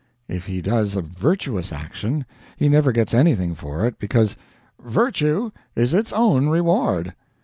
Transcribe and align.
If 0.27 0.47
he 0.47 0.63
does 0.63 0.95
a 0.95 1.03
virtuous 1.03 1.71
action, 1.71 2.25
he 2.57 2.67
never 2.67 2.91
gets 2.91 3.13
anything 3.13 3.53
for 3.53 3.85
it, 3.85 3.99
because 3.99 4.35
"Virtue 4.83 5.51
is 5.75 5.93
its 5.93 6.11
own 6.11 6.47
reward." 6.49 7.13